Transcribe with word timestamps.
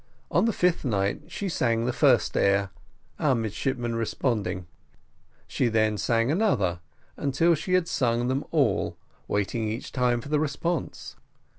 On 0.31 0.45
the 0.45 0.51
fifth 0.51 0.83
night 0.83 1.21
she 1.27 1.47
sang 1.47 1.85
the 1.85 1.93
first 1.93 2.35
air, 2.35 2.71
and 3.19 3.27
our 3.27 3.35
midshipman 3.35 3.93
responding, 3.93 4.65
she 5.45 5.67
then 5.67 5.95
sang 5.95 6.31
another, 6.31 6.79
until 7.17 7.53
she 7.53 7.73
had 7.73 7.87
sung 7.87 8.27
them 8.27 8.43
all, 8.49 8.97
waiting 9.27 9.67
each 9.67 9.91
time 9.91 10.19
for 10.19 10.29
the 10.29 10.39
response. 10.39 11.17